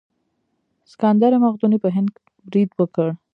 سکندر 0.91 1.31
مقدوني 1.43 1.77
په 1.83 1.89
هند 1.95 2.11
برید 2.49 2.69
وکړ. 2.79 3.07